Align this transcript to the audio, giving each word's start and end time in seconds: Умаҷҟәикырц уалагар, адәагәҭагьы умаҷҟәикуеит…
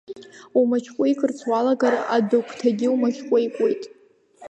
Умаҷҟәикырц 0.59 1.39
уалагар, 1.49 1.93
адәагәҭагьы 2.15 2.87
умаҷҟәикуеит… 2.93 3.83